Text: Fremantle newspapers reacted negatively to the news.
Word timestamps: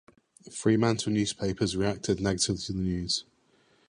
Fremantle 0.51 1.11
newspapers 1.13 1.77
reacted 1.77 2.19
negatively 2.19 2.59
to 2.63 2.73
the 2.73 2.79
news. 2.79 3.23